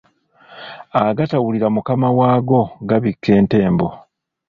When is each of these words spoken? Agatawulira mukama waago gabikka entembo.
Agatawulira 1.05 1.67
mukama 1.75 2.09
waago 2.17 2.59
gabikka 2.89 3.29
entembo. 3.39 3.87